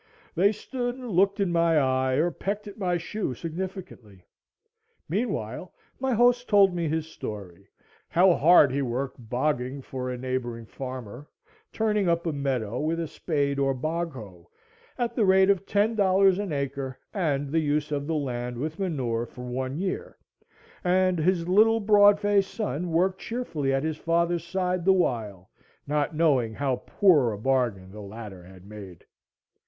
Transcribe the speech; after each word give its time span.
They 0.33 0.51
stood 0.51 0.95
and 0.95 1.11
looked 1.11 1.39
in 1.39 1.51
my 1.51 1.77
eye 1.77 2.13
or 2.13 2.31
pecked 2.31 2.67
at 2.67 2.79
my 2.79 2.97
shoe 2.97 3.35
significantly. 3.35 4.25
Meanwhile 5.07 5.75
my 5.99 6.13
host 6.15 6.49
told 6.49 6.73
me 6.73 6.87
his 6.87 7.05
story, 7.05 7.67
how 8.09 8.33
hard 8.33 8.71
he 8.71 8.81
worked 8.81 9.29
"bogging" 9.29 9.79
for 9.79 10.09
a 10.09 10.17
neighboring 10.17 10.65
farmer, 10.65 11.29
turning 11.71 12.09
up 12.09 12.25
a 12.25 12.31
meadow 12.33 12.79
with 12.79 12.99
a 12.99 13.07
spade 13.07 13.59
or 13.59 13.75
bog 13.75 14.13
hoe 14.13 14.49
at 14.97 15.15
the 15.15 15.23
rate 15.23 15.51
of 15.51 15.67
ten 15.67 15.93
dollars 15.93 16.39
an 16.39 16.51
acre 16.51 16.97
and 17.13 17.51
the 17.51 17.59
use 17.59 17.91
of 17.91 18.07
the 18.07 18.15
land 18.15 18.57
with 18.57 18.79
manure 18.79 19.27
for 19.27 19.43
one 19.45 19.77
year, 19.77 20.17
and 20.83 21.19
his 21.19 21.47
little 21.47 21.79
broad 21.79 22.19
faced 22.19 22.49
son 22.55 22.89
worked 22.89 23.21
cheerfully 23.21 23.71
at 23.71 23.83
his 23.83 23.97
father's 23.97 24.43
side 24.43 24.83
the 24.83 24.93
while, 24.93 25.51
not 25.85 26.15
knowing 26.15 26.55
how 26.55 26.77
poor 26.87 27.31
a 27.31 27.37
bargain 27.37 27.91
the 27.91 28.01
latter 28.01 28.43
had 28.43 28.65
made. 28.65 29.05